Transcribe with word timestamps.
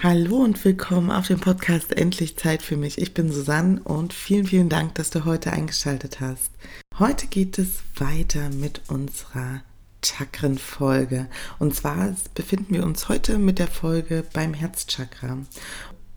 Hallo 0.00 0.36
und 0.36 0.64
willkommen 0.64 1.10
auf 1.10 1.26
dem 1.26 1.40
Podcast 1.40 1.90
Endlich 1.90 2.36
Zeit 2.36 2.62
für 2.62 2.76
mich. 2.76 2.98
Ich 2.98 3.14
bin 3.14 3.32
Susanne 3.32 3.80
und 3.82 4.12
vielen, 4.12 4.46
vielen 4.46 4.68
Dank, 4.68 4.94
dass 4.94 5.10
du 5.10 5.24
heute 5.24 5.52
eingeschaltet 5.52 6.20
hast. 6.20 6.52
Heute 7.00 7.26
geht 7.26 7.58
es 7.58 7.82
weiter 7.96 8.48
mit 8.50 8.82
unserer 8.86 9.60
Chakrenfolge. 10.04 11.26
Und 11.58 11.74
zwar 11.74 12.14
befinden 12.36 12.74
wir 12.74 12.84
uns 12.84 13.08
heute 13.08 13.38
mit 13.38 13.58
der 13.58 13.66
Folge 13.66 14.24
beim 14.32 14.54
Herzchakra. 14.54 15.38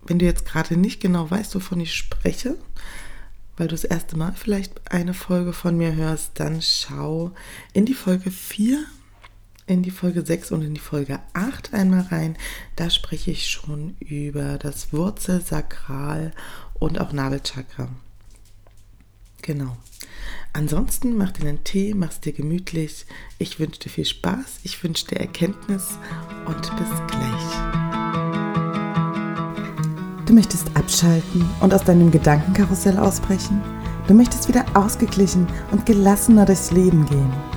Wenn 0.06 0.20
du 0.20 0.26
jetzt 0.26 0.46
gerade 0.46 0.76
nicht 0.76 1.00
genau 1.00 1.28
weißt, 1.28 1.52
wovon 1.56 1.80
ich 1.80 1.92
spreche, 1.92 2.56
weil 3.56 3.66
du 3.66 3.74
das 3.74 3.82
erste 3.82 4.16
Mal 4.16 4.32
vielleicht 4.36 4.92
eine 4.92 5.12
Folge 5.12 5.52
von 5.52 5.76
mir 5.76 5.96
hörst, 5.96 6.38
dann 6.38 6.62
schau 6.62 7.32
in 7.72 7.84
die 7.84 7.94
Folge 7.94 8.30
4 8.30 8.78
in 9.66 9.82
die 9.82 9.90
Folge 9.90 10.24
6 10.24 10.52
und 10.52 10.62
in 10.62 10.74
die 10.74 10.80
Folge 10.80 11.20
8 11.34 11.72
einmal 11.72 12.02
rein. 12.02 12.36
Da 12.76 12.90
spreche 12.90 13.30
ich 13.30 13.48
schon 13.48 13.96
über 14.00 14.58
das 14.58 14.92
Wurzel, 14.92 15.40
Sakral 15.40 16.32
und 16.74 17.00
auch 17.00 17.12
Nabelchakra. 17.12 17.88
Genau. 19.42 19.76
Ansonsten 20.52 21.16
mach 21.16 21.32
dir 21.32 21.48
einen 21.48 21.64
Tee, 21.64 21.94
mach 21.94 22.10
es 22.10 22.20
dir 22.20 22.32
gemütlich. 22.32 23.06
Ich 23.38 23.58
wünsche 23.58 23.80
dir 23.80 23.88
viel 23.88 24.04
Spaß, 24.04 24.60
ich 24.62 24.82
wünsche 24.84 25.06
dir 25.06 25.20
Erkenntnis 25.20 25.98
und 26.46 26.60
bis 26.76 26.88
gleich. 27.08 27.92
Du 30.26 30.32
möchtest 30.34 30.76
abschalten 30.76 31.44
und 31.60 31.74
aus 31.74 31.84
deinem 31.84 32.10
Gedankenkarussell 32.10 32.98
ausbrechen? 32.98 33.60
Du 34.06 34.14
möchtest 34.14 34.48
wieder 34.48 34.64
ausgeglichen 34.74 35.46
und 35.70 35.86
gelassener 35.86 36.46
durchs 36.46 36.70
Leben 36.70 37.06
gehen. 37.06 37.51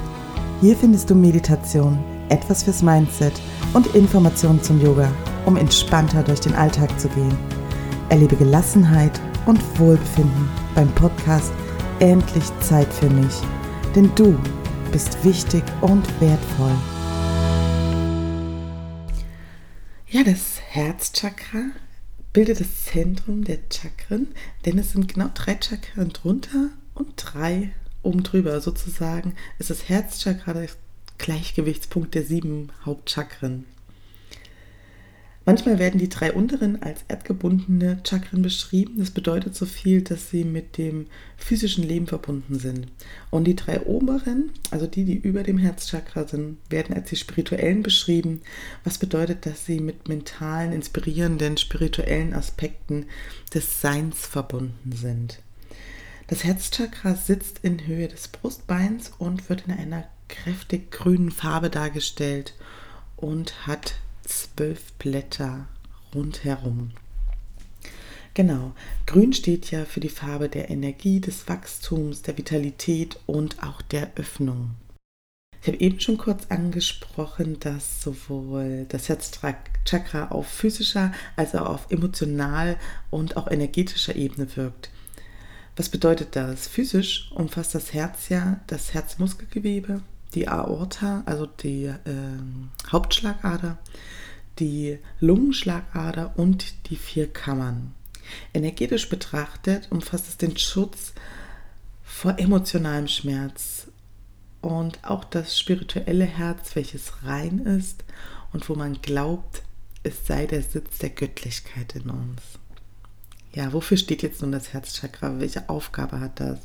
Hier 0.66 0.76
findest 0.76 1.12
du 1.12 1.14
Meditation, 1.14 2.04
etwas 2.30 2.64
fürs 2.64 2.82
Mindset 2.82 3.40
und 3.74 3.86
Informationen 3.94 4.64
zum 4.64 4.82
Yoga, 4.82 5.12
um 5.46 5.58
entspannter 5.58 6.24
durch 6.24 6.40
den 6.40 6.56
Alltag 6.56 7.00
zu 7.00 7.08
gehen. 7.10 7.38
Erlebe 8.10 8.36
Gelassenheit 8.36 9.12
und 9.46 9.62
Wohlbefinden 9.78 10.50
beim 10.74 10.90
Podcast 10.96 11.54
Endlich 12.00 12.46
Zeit 12.62 12.92
für 12.92 13.12
mich, 13.12 13.36
denn 13.96 14.10
du 14.16 14.36
bist 14.92 15.24
wichtig 15.24 15.64
und 15.82 16.04
wertvoll. 16.20 16.76
Ja, 20.08 20.24
das 20.24 20.60
Herzchakra 20.68 21.74
bildet 22.34 22.60
das 22.60 22.86
Zentrum 22.86 23.44
der 23.44 23.60
Chakren, 23.72 24.30
denn 24.66 24.80
es 24.80 24.94
sind 24.94 25.14
genau 25.14 25.30
drei 25.32 25.60
Chakren 25.62 26.10
drunter 26.10 26.70
und 26.96 27.14
drei 27.18 27.70
oben 28.06 28.24
drüber 28.24 28.62
sozusagen 28.62 29.34
ist 29.60 29.70
das 29.70 29.90
Herzchakra 29.90 30.54
der 30.54 30.70
Gleichgewichtspunkt 31.18 32.16
der 32.16 32.24
sieben 32.24 32.70
Hauptchakren. 32.86 33.66
Manchmal 35.48 35.78
werden 35.78 36.00
die 36.00 36.10
drei 36.10 36.34
unteren 36.34 36.82
als 36.82 37.02
erdgebundene 37.08 38.02
Chakren 38.04 38.42
beschrieben. 38.42 38.96
Das 38.98 39.12
bedeutet 39.12 39.56
so 39.56 39.68
viel, 39.68 40.02
dass 40.02 40.32
sie 40.32 40.44
mit 40.44 40.80
dem 40.80 41.06
physischen 41.38 41.84
Leben 41.84 42.08
verbunden 42.08 42.58
sind. 42.58 42.88
Und 43.30 43.44
die 43.46 43.56
drei 43.56 43.82
oberen, 43.82 44.50
also 44.72 44.88
die, 44.88 45.06
die 45.06 45.18
über 45.18 45.44
dem 45.44 45.60
Herzchakra 45.60 46.28
sind, 46.28 46.58
werden 46.72 46.96
als 46.96 47.10
die 47.10 47.16
spirituellen 47.16 47.84
beschrieben, 47.84 48.42
was 48.84 48.98
bedeutet, 48.98 49.46
dass 49.46 49.68
sie 49.68 49.80
mit 49.80 50.10
mentalen, 50.10 50.74
inspirierenden, 50.74 51.58
spirituellen 51.58 52.34
Aspekten 52.34 53.06
des 53.54 53.82
Seins 53.82 54.26
verbunden 54.26 54.94
sind. 54.94 55.44
Das 56.28 56.44
Herzchakra 56.44 57.14
sitzt 57.14 57.60
in 57.62 57.86
Höhe 57.86 58.08
des 58.08 58.30
Brustbeins 58.30 59.12
und 59.20 59.48
wird 59.48 59.66
in 59.68 59.74
einer 59.74 60.08
kräftig 60.28 60.90
grünen 60.90 61.30
Farbe 61.30 61.70
dargestellt 61.70 62.56
und 63.16 63.68
hat 63.68 63.96
zwölf 64.24 64.94
Blätter 64.94 65.68
rundherum. 66.16 66.92
Genau, 68.34 68.74
grün 69.06 69.34
steht 69.34 69.70
ja 69.70 69.86
für 69.86 70.00
die 70.00 70.10
Farbe 70.10 70.50
der 70.50 70.72
Energie, 70.72 71.22
des 71.22 71.48
Wachstums, 71.48 72.24
der 72.24 72.38
Vitalität 72.38 73.20
und 73.28 73.62
auch 73.62 73.84
der 73.84 74.12
Öffnung. 74.16 74.72
Ich 75.62 75.68
habe 75.68 75.80
eben 75.80 76.00
schon 76.00 76.18
kurz 76.18 76.48
angesprochen, 76.50 77.60
dass 77.60 78.02
sowohl 78.02 78.88
das 78.90 79.10
Herzchakra 79.10 80.28
auf 80.30 80.48
physischer 80.48 81.14
als 81.36 81.56
auch 81.56 81.68
auf 81.68 81.92
emotional 81.92 82.78
und 83.10 83.38
auch 83.38 83.50
energetischer 83.50 84.16
Ebene 84.16 84.56
wirkt. 84.58 84.90
Was 85.76 85.90
bedeutet 85.90 86.36
das? 86.36 86.68
Physisch 86.68 87.30
umfasst 87.34 87.76
das 87.76 87.94
Herz 87.94 88.30
ja 88.30 88.62
das 88.68 88.94
Herzmuskelgewebe, 88.94 90.02
die 90.34 90.48
Aorta, 90.48 91.24
also 91.26 91.46
die 91.46 91.86
äh, 91.86 91.94
Hauptschlagader, 92.90 93.78
die 94.60 95.00
Lungenschlagader 95.20 96.34
und 96.38 96.90
die 96.90 96.96
vier 96.96 97.32
Kammern. 97.32 97.94
Energetisch 98.54 99.10
betrachtet 99.10 99.88
umfasst 99.92 100.30
es 100.30 100.38
den 100.38 100.58
Schutz 100.58 101.14
vor 102.04 102.40
emotionalem 102.40 103.08
Schmerz 103.08 103.88
und 104.62 105.04
auch 105.04 105.26
das 105.26 105.60
spirituelle 105.60 106.26
Herz, 106.26 106.76
welches 106.76 107.24
rein 107.24 107.60
ist 107.60 108.04
und 108.54 108.68
wo 108.70 108.76
man 108.76 109.02
glaubt, 109.02 109.62
es 110.04 110.26
sei 110.26 110.46
der 110.46 110.64
Sitz 110.64 111.00
der 111.00 111.10
Göttlichkeit 111.10 111.96
in 111.96 112.10
uns. 112.10 112.42
Ja, 113.56 113.72
wofür 113.72 113.96
steht 113.96 114.22
jetzt 114.22 114.42
nun 114.42 114.52
das 114.52 114.74
Herzchakra? 114.74 115.40
Welche 115.40 115.70
Aufgabe 115.70 116.20
hat 116.20 116.42
das? 116.42 116.60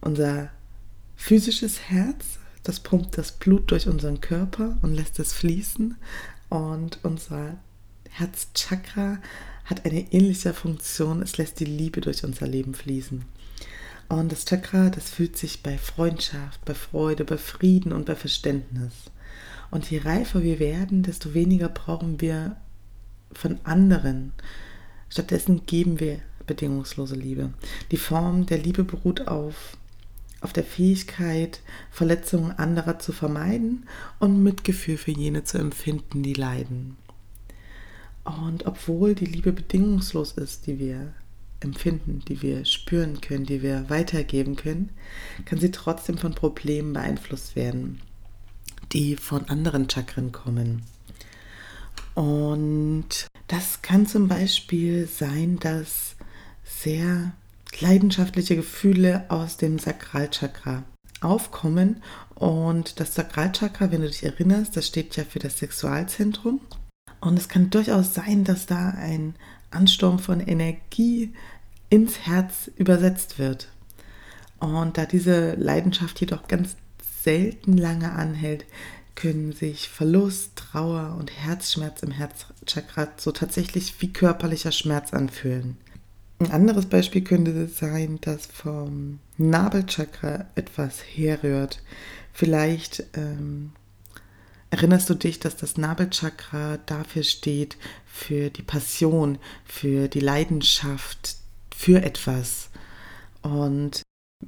Unser 0.00 0.50
physisches 1.14 1.88
Herz, 1.88 2.40
das 2.64 2.80
pumpt 2.80 3.16
das 3.16 3.30
Blut 3.30 3.70
durch 3.70 3.86
unseren 3.86 4.20
Körper 4.20 4.76
und 4.82 4.94
lässt 4.94 5.20
es 5.20 5.32
fließen. 5.32 5.96
Und 6.48 6.98
unser 7.04 7.56
Herzchakra 8.10 9.18
hat 9.64 9.84
eine 9.84 10.12
ähnliche 10.12 10.52
Funktion. 10.54 11.22
Es 11.22 11.38
lässt 11.38 11.60
die 11.60 11.64
Liebe 11.64 12.00
durch 12.00 12.24
unser 12.24 12.48
Leben 12.48 12.74
fließen. 12.74 13.24
Und 14.08 14.32
das 14.32 14.44
Chakra, 14.44 14.90
das 14.90 15.10
fühlt 15.10 15.36
sich 15.36 15.62
bei 15.62 15.78
Freundschaft, 15.78 16.64
bei 16.64 16.74
Freude, 16.74 17.24
bei 17.24 17.38
Frieden 17.38 17.92
und 17.92 18.06
bei 18.06 18.16
Verständnis. 18.16 18.92
Und 19.70 19.88
je 19.88 19.98
reifer 19.98 20.42
wir 20.42 20.58
werden, 20.58 21.04
desto 21.04 21.32
weniger 21.32 21.68
brauchen 21.68 22.20
wir 22.20 22.56
von 23.32 23.58
anderen, 23.64 24.32
Stattdessen 25.08 25.66
geben 25.66 26.00
wir 26.00 26.20
bedingungslose 26.46 27.16
Liebe. 27.16 27.52
Die 27.90 27.96
Form 27.96 28.46
der 28.46 28.58
Liebe 28.58 28.84
beruht 28.84 29.28
auf, 29.28 29.76
auf 30.40 30.52
der 30.52 30.64
Fähigkeit, 30.64 31.60
Verletzungen 31.90 32.52
anderer 32.52 32.98
zu 32.98 33.12
vermeiden 33.12 33.86
und 34.18 34.42
Mitgefühl 34.42 34.96
für 34.96 35.10
jene 35.10 35.44
zu 35.44 35.58
empfinden, 35.58 36.22
die 36.22 36.34
leiden. 36.34 36.96
Und 38.24 38.66
obwohl 38.66 39.14
die 39.14 39.26
Liebe 39.26 39.52
bedingungslos 39.52 40.32
ist, 40.32 40.66
die 40.66 40.78
wir 40.78 41.12
empfinden, 41.60 42.22
die 42.28 42.42
wir 42.42 42.64
spüren 42.64 43.20
können, 43.20 43.46
die 43.46 43.62
wir 43.62 43.88
weitergeben 43.88 44.56
können, 44.56 44.90
kann 45.44 45.58
sie 45.58 45.70
trotzdem 45.70 46.18
von 46.18 46.34
Problemen 46.34 46.92
beeinflusst 46.92 47.56
werden, 47.56 48.00
die 48.92 49.16
von 49.16 49.48
anderen 49.48 49.88
Chakren 49.88 50.32
kommen. 50.32 50.82
Und 52.14 53.28
das 53.48 53.82
kann 53.82 54.06
zum 54.06 54.28
Beispiel 54.28 55.06
sein, 55.06 55.58
dass 55.60 56.16
sehr 56.64 57.32
leidenschaftliche 57.80 58.56
Gefühle 58.56 59.24
aus 59.28 59.56
dem 59.56 59.78
Sakralchakra 59.78 60.84
aufkommen. 61.20 62.02
Und 62.34 63.00
das 63.00 63.14
Sakralchakra, 63.14 63.90
wenn 63.90 64.02
du 64.02 64.08
dich 64.08 64.24
erinnerst, 64.24 64.76
das 64.76 64.86
steht 64.86 65.16
ja 65.16 65.24
für 65.24 65.38
das 65.38 65.58
Sexualzentrum. 65.58 66.60
Und 67.20 67.38
es 67.38 67.48
kann 67.48 67.70
durchaus 67.70 68.14
sein, 68.14 68.44
dass 68.44 68.66
da 68.66 68.90
ein 68.90 69.34
Ansturm 69.70 70.18
von 70.18 70.40
Energie 70.40 71.32
ins 71.88 72.26
Herz 72.26 72.70
übersetzt 72.76 73.38
wird. 73.38 73.68
Und 74.58 74.98
da 74.98 75.06
diese 75.06 75.54
Leidenschaft 75.54 76.20
jedoch 76.20 76.48
ganz 76.48 76.76
selten 77.22 77.76
lange 77.76 78.12
anhält, 78.12 78.64
können 79.16 79.52
sich 79.52 79.88
Verlust, 79.88 80.52
Trauer 80.54 81.16
und 81.18 81.32
Herzschmerz 81.32 82.02
im 82.02 82.12
Herzchakra 82.12 83.08
so 83.16 83.32
tatsächlich 83.32 84.00
wie 84.00 84.12
körperlicher 84.12 84.70
Schmerz 84.70 85.12
anfühlen. 85.12 85.76
Ein 86.38 86.50
anderes 86.52 86.86
Beispiel 86.86 87.22
könnte 87.22 87.66
sein, 87.66 88.18
dass 88.20 88.46
vom 88.46 89.18
Nabelchakra 89.38 90.44
etwas 90.54 91.00
herrührt. 91.00 91.82
Vielleicht 92.32 93.04
ähm, 93.14 93.72
erinnerst 94.68 95.08
du 95.08 95.14
dich, 95.14 95.40
dass 95.40 95.56
das 95.56 95.78
Nabelchakra 95.78 96.76
dafür 96.84 97.22
steht, 97.22 97.78
für 98.04 98.50
die 98.50 98.62
Passion, 98.62 99.38
für 99.64 100.08
die 100.08 100.20
Leidenschaft, 100.20 101.36
für 101.74 102.02
etwas. 102.02 102.68
Und 103.40 104.02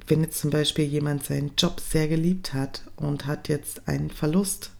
wenn 0.07 0.21
jetzt 0.21 0.39
zum 0.39 0.49
Beispiel 0.49 0.85
jemand 0.85 1.23
seinen 1.23 1.53
Job 1.57 1.79
sehr 1.79 2.07
geliebt 2.07 2.53
hat 2.53 2.83
und 2.95 3.25
hat 3.25 3.47
jetzt 3.47 3.87
einen 3.87 4.09
Verlust 4.09 4.71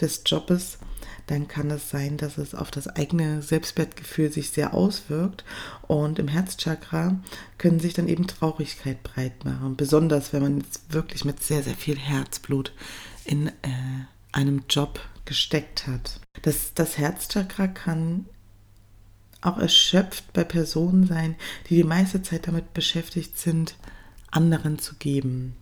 des 0.00 0.22
Jobes, 0.26 0.78
dann 1.26 1.46
kann 1.46 1.70
es 1.70 1.90
sein, 1.90 2.16
dass 2.16 2.38
es 2.38 2.54
auf 2.54 2.70
das 2.70 2.88
eigene 2.88 3.42
Selbstwertgefühl 3.42 4.32
sich 4.32 4.50
sehr 4.50 4.72
auswirkt. 4.72 5.44
Und 5.86 6.18
im 6.18 6.28
Herzchakra 6.28 7.20
können 7.58 7.80
sich 7.80 7.92
dann 7.92 8.08
eben 8.08 8.26
Traurigkeit 8.26 9.02
breit 9.02 9.44
machen. 9.44 9.76
Besonders 9.76 10.32
wenn 10.32 10.42
man 10.42 10.58
jetzt 10.58 10.92
wirklich 10.92 11.24
mit 11.24 11.42
sehr, 11.42 11.62
sehr 11.62 11.74
viel 11.74 11.98
Herzblut 11.98 12.72
in 13.24 13.48
äh, 13.48 13.52
einem 14.32 14.64
Job 14.70 15.00
gesteckt 15.26 15.86
hat. 15.86 16.20
Das, 16.42 16.72
das 16.74 16.96
Herzchakra 16.96 17.66
kann 17.66 18.26
auch 19.42 19.58
erschöpft 19.58 20.32
bei 20.32 20.44
Personen 20.44 21.06
sein, 21.06 21.36
die 21.68 21.76
die 21.76 21.84
meiste 21.84 22.22
Zeit 22.22 22.48
damit 22.48 22.72
beschäftigt 22.72 23.38
sind, 23.38 23.76
anderen 24.30 24.78
zu 24.78 24.94
geben. 24.96 25.54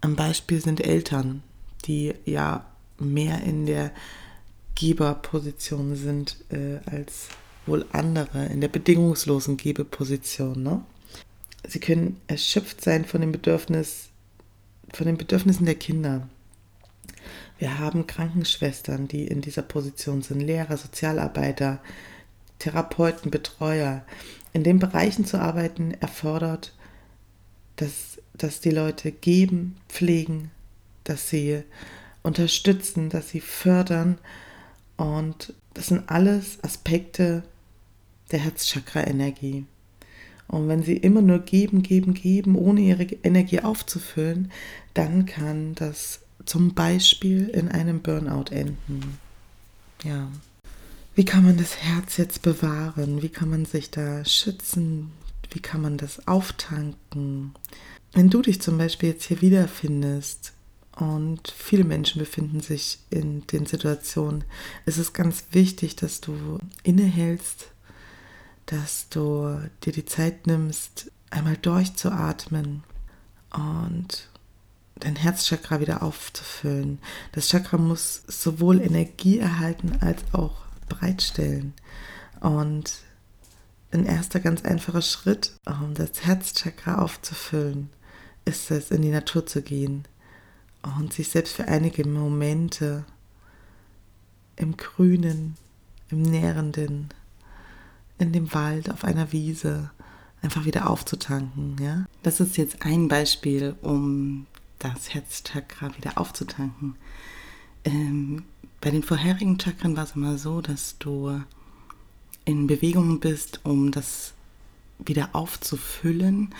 Ein 0.00 0.16
Beispiel 0.16 0.60
sind 0.60 0.84
Eltern, 0.84 1.42
die 1.84 2.14
ja 2.24 2.66
mehr 2.98 3.42
in 3.42 3.66
der 3.66 3.92
Geberposition 4.74 5.96
sind 5.96 6.36
äh, 6.50 6.78
als 6.86 7.28
wohl 7.66 7.86
andere, 7.92 8.46
in 8.46 8.60
der 8.60 8.68
bedingungslosen 8.68 9.56
Gebeposition. 9.56 10.62
Ne? 10.62 10.82
Sie 11.66 11.80
können 11.80 12.20
erschöpft 12.26 12.82
sein 12.82 13.04
von 13.04 13.20
dem 13.20 13.32
Bedürfnis, 13.32 14.10
von 14.92 15.06
den 15.06 15.16
Bedürfnissen 15.16 15.66
der 15.66 15.74
Kinder. 15.74 16.28
Wir 17.58 17.78
haben 17.78 18.06
Krankenschwestern, 18.06 19.08
die 19.08 19.26
in 19.26 19.40
dieser 19.40 19.62
Position 19.62 20.22
sind, 20.22 20.40
Lehrer, 20.40 20.76
Sozialarbeiter, 20.76 21.80
Therapeuten, 22.58 23.30
Betreuer. 23.30 24.04
In 24.52 24.62
den 24.62 24.78
Bereichen 24.78 25.24
zu 25.24 25.40
arbeiten 25.40 25.92
erfordert, 25.94 26.72
dass, 27.76 28.18
dass 28.34 28.60
die 28.60 28.70
Leute 28.70 29.12
geben, 29.12 29.76
pflegen, 29.88 30.50
dass 31.04 31.30
sie 31.30 31.62
unterstützen, 32.22 33.08
dass 33.08 33.30
sie 33.30 33.40
fördern. 33.40 34.18
Und 34.96 35.54
das 35.74 35.88
sind 35.88 36.08
alles 36.10 36.58
Aspekte 36.62 37.44
der 38.32 38.40
Herzchakra-Energie. 38.40 39.64
Und 40.48 40.68
wenn 40.68 40.82
sie 40.82 40.96
immer 40.96 41.22
nur 41.22 41.40
geben, 41.40 41.82
geben, 41.82 42.14
geben, 42.14 42.56
ohne 42.56 42.80
ihre 42.80 43.04
Energie 43.04 43.60
aufzufüllen, 43.60 44.52
dann 44.94 45.26
kann 45.26 45.74
das 45.74 46.20
zum 46.44 46.74
Beispiel 46.74 47.48
in 47.48 47.68
einem 47.68 48.00
Burnout 48.00 48.50
enden. 48.50 49.18
Ja. 50.04 50.28
Wie 51.14 51.24
kann 51.24 51.44
man 51.44 51.56
das 51.56 51.78
Herz 51.78 52.16
jetzt 52.18 52.42
bewahren? 52.42 53.22
Wie 53.22 53.28
kann 53.28 53.50
man 53.50 53.64
sich 53.64 53.90
da 53.90 54.24
schützen? 54.24 55.10
Wie 55.50 55.60
kann 55.60 55.82
man 55.82 55.98
das 55.98 56.26
auftanken? 56.26 57.54
Wenn 58.12 58.30
du 58.30 58.42
dich 58.42 58.60
zum 58.60 58.78
Beispiel 58.78 59.10
jetzt 59.10 59.24
hier 59.24 59.40
wiederfindest 59.40 60.52
und 60.96 61.52
viele 61.56 61.84
Menschen 61.84 62.18
befinden 62.18 62.60
sich 62.60 63.00
in 63.10 63.46
den 63.48 63.66
Situationen, 63.66 64.44
ist 64.86 64.98
es 64.98 65.12
ganz 65.12 65.44
wichtig, 65.52 65.96
dass 65.96 66.20
du 66.20 66.58
innehältst, 66.82 67.66
dass 68.66 69.08
du 69.08 69.60
dir 69.84 69.92
die 69.92 70.06
Zeit 70.06 70.46
nimmst, 70.46 71.10
einmal 71.30 71.56
durchzuatmen 71.56 72.82
und 73.52 74.28
dein 74.98 75.16
Herzchakra 75.16 75.80
wieder 75.80 76.02
aufzufüllen. 76.02 76.98
Das 77.32 77.48
Chakra 77.48 77.76
muss 77.76 78.22
sowohl 78.26 78.80
Energie 78.80 79.38
erhalten 79.38 79.98
als 80.00 80.22
auch 80.32 80.64
bereitstellen. 80.88 81.74
Und 82.40 82.92
ein 83.90 84.04
erster 84.04 84.40
ganz 84.40 84.64
einfacher 84.64 85.02
Schritt, 85.02 85.52
um 85.64 85.94
das 85.94 86.24
Herzchakra 86.24 86.98
aufzufüllen, 86.98 87.90
ist 88.44 88.70
es, 88.70 88.90
in 88.90 89.02
die 89.02 89.10
Natur 89.10 89.46
zu 89.46 89.62
gehen 89.62 90.04
und 90.98 91.12
sich 91.12 91.28
selbst 91.28 91.54
für 91.54 91.68
einige 91.68 92.06
Momente 92.06 93.04
im 94.56 94.76
Grünen, 94.76 95.56
im 96.10 96.22
Nährenden, 96.22 97.08
in 98.18 98.32
dem 98.32 98.52
Wald, 98.54 98.90
auf 98.90 99.04
einer 99.04 99.32
Wiese 99.32 99.90
einfach 100.42 100.64
wieder 100.64 100.88
aufzutanken. 100.88 101.76
Ja? 101.80 102.06
Das 102.22 102.40
ist 102.40 102.56
jetzt 102.56 102.82
ein 102.82 103.08
Beispiel, 103.08 103.74
um 103.82 104.46
das 104.78 105.12
Herzchakra 105.14 105.96
wieder 105.96 106.18
aufzutanken. 106.18 106.96
Ähm, 107.84 108.44
bei 108.80 108.90
den 108.90 109.02
vorherigen 109.02 109.58
Chakren 109.58 109.96
war 109.96 110.04
es 110.04 110.14
immer 110.14 110.38
so, 110.38 110.60
dass 110.60 110.98
du 110.98 111.40
in 112.46 112.66
Bewegung 112.66 113.20
bist, 113.20 113.60
um 113.64 113.90
das 113.90 114.32
wieder 114.98 115.30
aufzufüllen. 115.34 116.54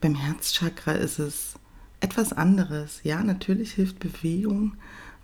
Beim 0.00 0.14
Herzchakra 0.14 0.92
ist 0.92 1.18
es 1.18 1.56
etwas 2.00 2.32
anderes. 2.32 3.00
Ja, 3.04 3.22
natürlich 3.22 3.72
hilft 3.72 3.98
Bewegung, 3.98 4.74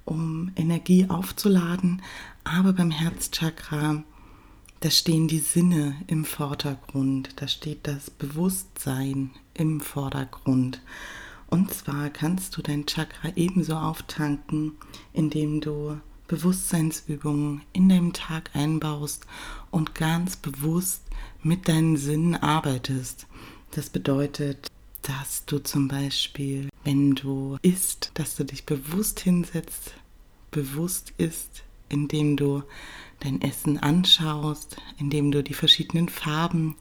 um 0.05 0.53
Energie 0.56 1.06
aufzuladen, 1.09 2.03
aber 2.44 2.73
beim 2.73 2.91
Herzchakra, 2.91 4.03
da 4.81 4.91
stehen 4.91 5.29
die 5.29 5.38
Sinne 5.38 5.97
im 6.06 6.25
Vordergrund, 6.25 7.31
da 7.37 7.49
steht 7.49 7.87
das 7.87 8.11
Bewusstsein 8.11 9.31
im 9.55 9.81
Vordergrund. 9.81 10.81
Und 11.49 11.73
zwar 11.73 12.11
kannst 12.11 12.56
du 12.56 12.62
dein 12.62 12.87
Chakra 12.87 13.31
ebenso 13.35 13.75
auftanken, 13.75 14.73
indem 15.12 15.61
du 15.61 15.99
Bewusstseinsübungen 16.29 17.63
in 17.73 17.89
deinem 17.89 18.13
Tag 18.13 18.51
einbaust 18.55 19.27
und 19.71 19.95
ganz 19.95 20.37
bewusst 20.37 21.03
mit 21.43 21.69
deinen 21.69 21.97
Sinnen 21.97 22.37
arbeitest. 22.37 23.27
Das 23.73 23.91
bedeutet, 23.91 24.69
dass 25.03 25.45
du 25.47 25.59
zum 25.59 25.89
Beispiel, 25.89 26.69
wenn 26.85 27.15
du 27.15 27.57
isst, 27.63 28.11
dass 28.15 28.37
du 28.37 28.45
dich 28.45 28.67
bewusst 28.67 29.21
hinsetzt, 29.21 29.95
bewusst 30.51 31.13
isst, 31.17 31.65
indem 31.89 32.37
du 32.37 32.63
dein 33.21 33.41
Essen 33.41 33.79
anschaust, 33.79 34.77
indem 34.99 35.31
du 35.31 35.43
die 35.43 35.55
verschiedenen 35.55 36.09
Farben 36.09 36.77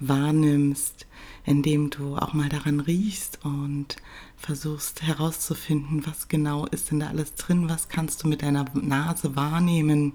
wahrnimmst, 0.00 1.06
indem 1.44 1.90
du 1.90 2.16
auch 2.16 2.32
mal 2.32 2.48
daran 2.48 2.80
riechst 2.80 3.44
und 3.44 3.96
versuchst 4.36 5.02
herauszufinden, 5.02 6.06
was 6.06 6.28
genau 6.28 6.66
ist 6.66 6.90
denn 6.90 7.00
da 7.00 7.08
alles 7.08 7.34
drin, 7.34 7.68
was 7.68 7.88
kannst 7.88 8.22
du 8.22 8.28
mit 8.28 8.42
deiner 8.42 8.64
Nase 8.74 9.36
wahrnehmen 9.36 10.14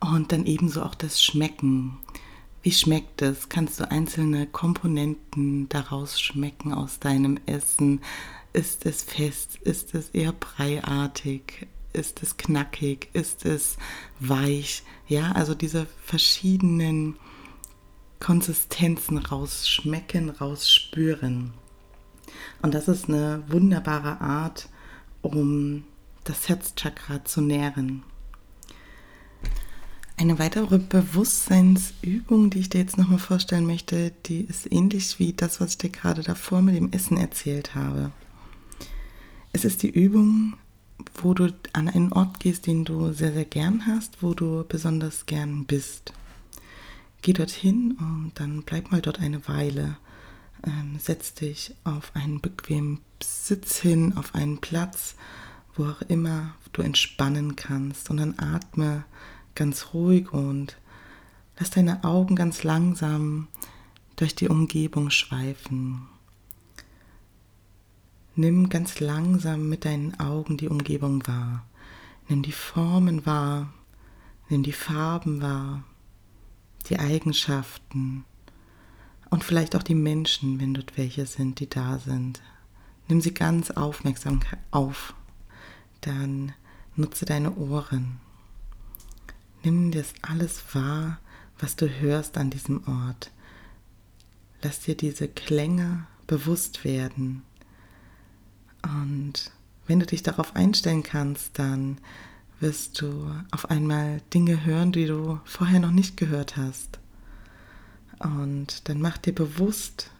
und 0.00 0.32
dann 0.32 0.46
ebenso 0.46 0.82
auch 0.82 0.94
das 0.94 1.22
Schmecken. 1.22 1.98
Wie 2.62 2.72
schmeckt 2.72 3.22
es? 3.22 3.48
Kannst 3.48 3.80
du 3.80 3.90
einzelne 3.90 4.46
Komponenten 4.46 5.68
daraus 5.68 6.20
schmecken 6.20 6.72
aus 6.72 6.98
deinem 6.98 7.38
Essen? 7.46 8.00
Ist 8.52 8.86
es 8.86 9.02
fest? 9.02 9.56
Ist 9.62 9.94
es 9.94 10.10
eher 10.10 10.32
breiartig? 10.32 11.68
Ist 11.92 12.22
es 12.22 12.36
knackig? 12.36 13.08
Ist 13.12 13.44
es 13.44 13.76
weich? 14.20 14.82
Ja, 15.06 15.32
also 15.32 15.54
diese 15.54 15.86
verschiedenen 16.04 17.16
Konsistenzen 18.20 19.18
rausschmecken, 19.18 20.30
rausspüren. 20.30 21.52
Und 22.62 22.74
das 22.74 22.88
ist 22.88 23.08
eine 23.08 23.42
wunderbare 23.48 24.20
Art, 24.20 24.68
um 25.22 25.84
das 26.24 26.48
Herzchakra 26.48 27.24
zu 27.24 27.40
nähren. 27.40 28.02
Eine 30.16 30.38
weitere 30.40 30.78
Bewusstseinsübung, 30.78 32.50
die 32.50 32.58
ich 32.58 32.68
dir 32.68 32.80
jetzt 32.80 32.98
nochmal 32.98 33.20
vorstellen 33.20 33.66
möchte, 33.66 34.12
die 34.26 34.40
ist 34.40 34.70
ähnlich 34.70 35.18
wie 35.20 35.32
das, 35.32 35.60
was 35.60 35.70
ich 35.72 35.78
dir 35.78 35.90
gerade 35.90 36.22
davor 36.22 36.60
mit 36.60 36.74
dem 36.74 36.90
Essen 36.90 37.16
erzählt 37.16 37.76
habe. 37.76 38.10
Es 39.52 39.64
ist 39.64 39.84
die 39.84 39.90
Übung, 39.90 40.54
wo 41.22 41.34
du 41.34 41.54
an 41.72 41.88
einen 41.88 42.12
Ort 42.12 42.40
gehst, 42.40 42.66
den 42.66 42.84
du 42.84 43.12
sehr, 43.12 43.32
sehr 43.32 43.44
gern 43.44 43.86
hast, 43.86 44.22
wo 44.22 44.34
du 44.34 44.64
besonders 44.68 45.26
gern 45.26 45.64
bist. 45.66 46.12
Geh 47.22 47.32
dorthin 47.32 47.96
und 47.98 48.32
dann 48.36 48.62
bleib 48.62 48.92
mal 48.92 49.00
dort 49.02 49.18
eine 49.18 49.46
Weile. 49.48 49.96
Ähm, 50.64 50.98
setz 50.98 51.34
dich 51.34 51.74
auf 51.84 52.14
einen 52.14 52.40
bequemen 52.40 53.00
Sitz 53.22 53.78
hin, 53.78 54.16
auf 54.16 54.34
einen 54.34 54.58
Platz, 54.58 55.16
wo 55.74 55.86
auch 55.86 56.02
immer 56.02 56.54
du 56.72 56.82
entspannen 56.82 57.56
kannst. 57.56 58.10
Und 58.10 58.18
dann 58.18 58.38
atme 58.38 59.04
ganz 59.54 59.92
ruhig 59.92 60.32
und 60.32 60.78
lass 61.58 61.70
deine 61.70 62.04
Augen 62.04 62.36
ganz 62.36 62.62
langsam 62.62 63.48
durch 64.14 64.34
die 64.36 64.48
Umgebung 64.48 65.10
schweifen. 65.10 66.06
Nimm 68.36 68.68
ganz 68.68 69.00
langsam 69.00 69.68
mit 69.68 69.84
deinen 69.84 70.18
Augen 70.20 70.56
die 70.56 70.68
Umgebung 70.68 71.26
wahr. 71.26 71.64
Nimm 72.28 72.42
die 72.42 72.52
Formen 72.52 73.26
wahr. 73.26 73.72
Nimm 74.48 74.62
die 74.62 74.72
Farben 74.72 75.42
wahr 75.42 75.82
die 76.88 76.98
Eigenschaften 76.98 78.24
und 79.30 79.44
vielleicht 79.44 79.76
auch 79.76 79.82
die 79.82 79.94
Menschen, 79.94 80.60
wenn 80.60 80.74
dort 80.74 80.96
welche 80.96 81.26
sind, 81.26 81.60
die 81.60 81.68
da 81.68 81.98
sind. 81.98 82.40
Nimm 83.08 83.20
sie 83.20 83.34
ganz 83.34 83.70
aufmerksam 83.70 84.40
auf. 84.70 85.14
Dann 86.00 86.52
nutze 86.96 87.24
deine 87.24 87.54
Ohren. 87.56 88.20
Nimm 89.62 89.90
das 89.90 90.14
alles 90.22 90.62
wahr, 90.74 91.18
was 91.58 91.76
du 91.76 91.88
hörst 91.88 92.38
an 92.38 92.50
diesem 92.50 92.86
Ort. 92.86 93.30
Lass 94.62 94.80
dir 94.80 94.96
diese 94.96 95.28
Klänge 95.28 96.06
bewusst 96.26 96.84
werden. 96.84 97.42
Und 98.82 99.50
wenn 99.86 100.00
du 100.00 100.06
dich 100.06 100.22
darauf 100.22 100.54
einstellen 100.54 101.02
kannst, 101.02 101.58
dann 101.58 101.98
wirst 102.60 103.00
du 103.00 103.30
auf 103.50 103.70
einmal 103.70 104.20
Dinge 104.34 104.64
hören, 104.64 104.92
die 104.92 105.06
du 105.06 105.40
vorher 105.44 105.80
noch 105.80 105.90
nicht 105.90 106.16
gehört 106.16 106.56
hast. 106.56 106.98
Und 108.18 108.88
dann 108.88 109.00
mach 109.00 109.16
dir 109.18 109.34
bewusst, 109.34 110.10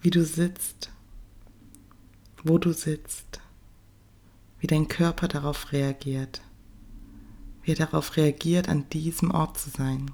wie 0.00 0.10
du 0.10 0.24
sitzt, 0.24 0.90
wo 2.42 2.58
du 2.58 2.72
sitzt, 2.72 3.40
wie 4.60 4.66
dein 4.66 4.86
Körper 4.86 5.28
darauf 5.28 5.72
reagiert, 5.72 6.40
wie 7.62 7.72
er 7.72 7.76
darauf 7.76 8.16
reagiert, 8.16 8.68
an 8.68 8.88
diesem 8.90 9.30
Ort 9.30 9.58
zu 9.58 9.70
sein. 9.70 10.10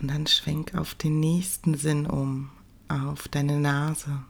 Und 0.00 0.08
dann 0.08 0.26
schwenk 0.26 0.74
auf 0.74 0.94
den 0.94 1.20
nächsten 1.20 1.74
Sinn 1.74 2.06
um, 2.06 2.50
auf 2.88 3.28
deine 3.28 3.60
Nase. 3.60 4.22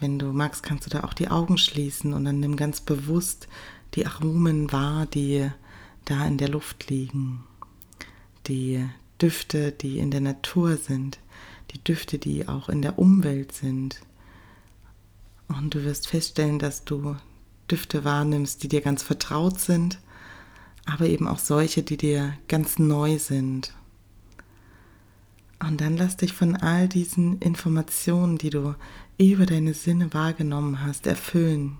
Wenn 0.00 0.18
du 0.18 0.32
magst, 0.32 0.62
kannst 0.62 0.86
du 0.86 0.90
da 0.90 1.04
auch 1.04 1.14
die 1.14 1.28
Augen 1.28 1.58
schließen 1.58 2.12
und 2.12 2.24
dann 2.24 2.40
nimm 2.40 2.56
ganz 2.56 2.80
bewusst 2.80 3.48
die 3.94 4.06
Aromen 4.06 4.70
wahr, 4.72 5.06
die 5.06 5.50
da 6.04 6.26
in 6.26 6.38
der 6.38 6.48
Luft 6.48 6.88
liegen. 6.88 7.44
Die 8.46 8.84
Düfte, 9.20 9.72
die 9.72 9.98
in 9.98 10.10
der 10.10 10.20
Natur 10.20 10.76
sind, 10.76 11.18
die 11.72 11.82
Düfte, 11.82 12.18
die 12.18 12.48
auch 12.48 12.68
in 12.68 12.82
der 12.82 12.98
Umwelt 12.98 13.52
sind. 13.52 14.00
Und 15.48 15.74
du 15.74 15.84
wirst 15.84 16.08
feststellen, 16.08 16.58
dass 16.58 16.84
du 16.84 17.16
Düfte 17.70 18.04
wahrnimmst, 18.04 18.62
die 18.62 18.68
dir 18.68 18.80
ganz 18.80 19.02
vertraut 19.02 19.58
sind, 19.58 19.98
aber 20.86 21.06
eben 21.06 21.28
auch 21.28 21.38
solche, 21.38 21.82
die 21.82 21.96
dir 21.96 22.34
ganz 22.46 22.78
neu 22.78 23.18
sind. 23.18 23.74
Und 25.60 25.80
dann 25.80 25.96
lass 25.96 26.16
dich 26.16 26.32
von 26.32 26.56
all 26.56 26.88
diesen 26.88 27.40
Informationen, 27.40 28.38
die 28.38 28.50
du 28.50 28.74
über 29.26 29.46
deine 29.46 29.74
Sinne 29.74 30.14
wahrgenommen 30.14 30.84
hast, 30.84 31.06
erfüllen. 31.06 31.78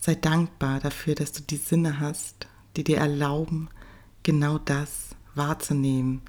Sei 0.00 0.14
dankbar 0.14 0.80
dafür, 0.80 1.14
dass 1.14 1.32
du 1.32 1.42
die 1.42 1.56
Sinne 1.56 1.98
hast, 1.98 2.46
die 2.76 2.84
dir 2.84 2.98
erlauben, 2.98 3.68
genau 4.22 4.58
das 4.58 5.16
wahrzunehmen. 5.34 6.22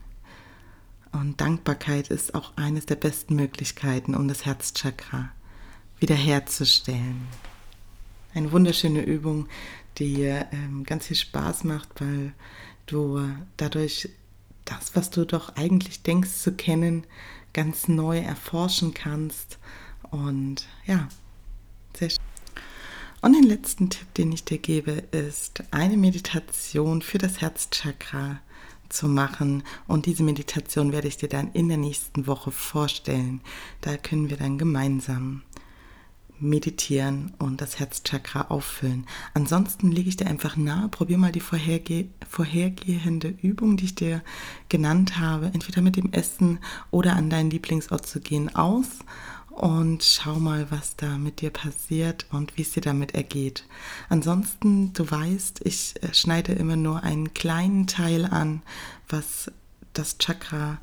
Und 1.12 1.39
Dankbarkeit 1.39 2.10
ist 2.10 2.34
auch 2.34 2.53
eines 2.58 2.86
der 2.86 2.96
besten 2.96 3.36
Möglichkeiten, 3.36 4.15
um 4.15 4.27
das 4.27 4.46
Herzchakra 4.46 5.29
wiederherzustellen. 6.00 7.27
Eine 8.34 8.51
wunderschöne 8.51 9.01
Übung, 9.01 9.48
die 9.98 10.24
ähm, 10.24 10.84
ganz 10.84 11.08
viel 11.08 11.15
Spaß 11.15 11.63
macht, 11.63 12.01
weil 12.01 12.34
du 12.86 13.22
dadurch 13.58 14.10
das, 14.65 14.96
was 14.96 15.10
du 15.10 15.25
doch 15.25 15.55
eigentlich 15.55 16.01
denkst 16.03 16.32
zu 16.32 16.53
kennen, 16.53 17.05
ganz 17.53 17.88
neu 17.88 18.20
erforschen 18.20 18.94
kannst. 18.94 19.60
Und 20.12 20.67
ja, 20.85 21.07
sehr 21.97 22.09
schön. 22.09 22.19
Und 23.21 23.33
den 23.33 23.43
letzten 23.43 23.89
Tipp, 23.89 24.13
den 24.13 24.31
ich 24.31 24.43
dir 24.43 24.59
gebe, 24.59 24.91
ist 24.91 25.63
eine 25.71 25.97
Meditation 25.97 27.01
für 27.01 27.17
das 27.17 27.41
Herzchakra 27.41 28.39
zu 28.89 29.07
machen. 29.07 29.63
Und 29.88 30.05
diese 30.05 30.24
Meditation 30.24 30.91
werde 30.91 31.07
ich 31.07 31.17
dir 31.17 31.29
dann 31.29 31.51
in 31.53 31.67
der 31.67 31.77
nächsten 31.77 32.27
Woche 32.27 32.51
vorstellen. 32.51 33.41
Da 33.81 33.97
können 33.97 34.29
wir 34.29 34.38
dann 34.38 34.57
gemeinsam 34.57 35.41
meditieren 36.39 37.33
und 37.39 37.62
das 37.62 37.79
Herzchakra 37.79 38.47
auffüllen. 38.50 39.05
Ansonsten 39.33 39.91
lege 39.91 40.09
ich 40.09 40.17
dir 40.17 40.27
einfach 40.27 40.57
nahe, 40.57 40.89
probier 40.89 41.17
mal 41.17 41.31
die 41.31 41.39
vorherge 41.39 42.07
vorhergehende 42.29 43.33
Übung, 43.41 43.77
die 43.77 43.85
ich 43.85 43.95
dir 43.95 44.21
genannt 44.67 45.17
habe, 45.17 45.47
entweder 45.47 45.81
mit 45.81 45.95
dem 45.95 46.12
Essen 46.12 46.59
oder 46.91 47.15
an 47.15 47.29
deinen 47.29 47.50
Lieblingsort 47.50 48.05
zu 48.05 48.19
gehen, 48.19 48.53
aus 48.53 48.88
und 49.55 50.03
schau 50.03 50.35
mal, 50.35 50.69
was 50.69 50.95
da 50.97 51.17
mit 51.17 51.39
dir 51.39 51.50
passiert 51.50 52.25
und 52.31 52.57
wie 52.57 52.62
es 52.63 52.71
dir 52.71 52.81
damit 52.81 53.15
ergeht. 53.15 53.65
Ansonsten, 54.09 54.91
du 54.93 55.09
weißt, 55.09 55.62
ich 55.63 55.95
äh, 56.03 56.13
schneide 56.13 56.53
immer 56.53 56.75
nur 56.75 57.03
einen 57.03 57.33
kleinen 57.33 57.88
Teil 57.88 58.25
an, 58.25 58.62
was 59.07 59.51
das 59.93 60.17
Chakra 60.17 60.77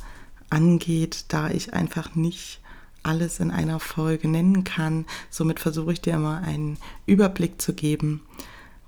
angeht, 0.49 1.27
da 1.29 1.51
ich 1.51 1.75
einfach 1.75 2.15
nicht 2.15 2.61
alles 3.03 3.41
in 3.41 3.51
einer 3.51 3.79
Folge 3.79 4.29
nennen 4.29 4.65
kann. 4.65 5.05
Somit 5.29 5.61
versuche 5.61 5.93
ich 5.93 6.01
dir 6.01 6.15
immer 6.15 6.39
einen 6.39 6.79
Überblick 7.05 7.61
zu 7.61 7.75
geben, 7.75 8.23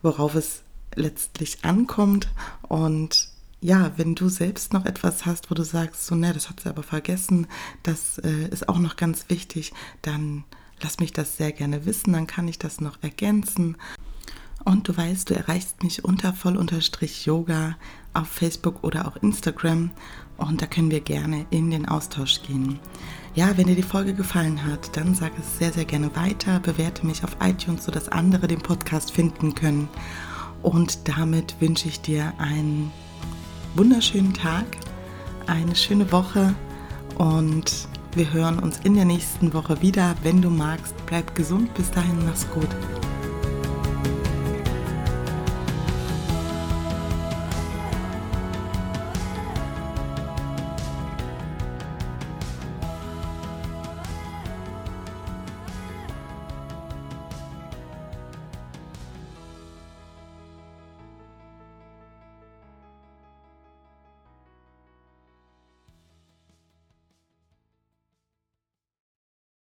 worauf 0.02 0.34
es 0.34 0.62
letztlich 0.94 1.64
ankommt. 1.64 2.28
Und 2.62 3.28
ja, 3.64 3.92
wenn 3.96 4.14
du 4.14 4.28
selbst 4.28 4.74
noch 4.74 4.84
etwas 4.84 5.24
hast, 5.24 5.50
wo 5.50 5.54
du 5.54 5.62
sagst, 5.62 6.04
so, 6.04 6.14
ne, 6.14 6.34
das 6.34 6.50
hat 6.50 6.60
sie 6.60 6.68
aber 6.68 6.82
vergessen, 6.82 7.46
das 7.82 8.18
äh, 8.18 8.48
ist 8.50 8.68
auch 8.68 8.78
noch 8.78 8.96
ganz 8.96 9.30
wichtig, 9.30 9.72
dann 10.02 10.44
lass 10.82 10.98
mich 10.98 11.12
das 11.12 11.38
sehr 11.38 11.50
gerne 11.50 11.86
wissen, 11.86 12.12
dann 12.12 12.26
kann 12.26 12.46
ich 12.46 12.58
das 12.58 12.82
noch 12.82 12.98
ergänzen. 13.02 13.78
Und 14.66 14.86
du 14.86 14.94
weißt, 14.94 15.30
du 15.30 15.34
erreichst 15.34 15.82
mich 15.82 16.04
unter 16.04 16.34
voll-yoga 16.34 17.76
auf 18.12 18.28
Facebook 18.28 18.84
oder 18.84 19.08
auch 19.08 19.16
Instagram 19.16 19.92
und 20.36 20.60
da 20.60 20.66
können 20.66 20.90
wir 20.90 21.00
gerne 21.00 21.46
in 21.48 21.70
den 21.70 21.88
Austausch 21.88 22.42
gehen. 22.42 22.78
Ja, 23.34 23.56
wenn 23.56 23.66
dir 23.66 23.76
die 23.76 23.82
Folge 23.82 24.12
gefallen 24.12 24.62
hat, 24.62 24.94
dann 24.94 25.14
sag 25.14 25.32
es 25.38 25.56
sehr, 25.56 25.72
sehr 25.72 25.86
gerne 25.86 26.14
weiter. 26.14 26.60
Bewerte 26.60 27.06
mich 27.06 27.24
auf 27.24 27.38
iTunes, 27.40 27.86
sodass 27.86 28.10
andere 28.10 28.46
den 28.46 28.60
Podcast 28.60 29.10
finden 29.10 29.54
können. 29.54 29.88
Und 30.62 31.08
damit 31.08 31.56
wünsche 31.60 31.88
ich 31.88 32.02
dir 32.02 32.34
einen 32.36 32.92
wunderschönen 33.74 34.32
Tag, 34.32 34.64
eine 35.46 35.74
schöne 35.74 36.10
Woche 36.12 36.54
und 37.16 37.88
wir 38.14 38.32
hören 38.32 38.60
uns 38.60 38.78
in 38.84 38.94
der 38.94 39.04
nächsten 39.04 39.52
Woche 39.52 39.82
wieder. 39.82 40.14
Wenn 40.22 40.40
du 40.40 40.48
magst, 40.48 40.94
bleib 41.06 41.34
gesund. 41.34 41.74
Bis 41.74 41.90
dahin, 41.90 42.24
mach's 42.24 42.46
gut. 42.54 42.68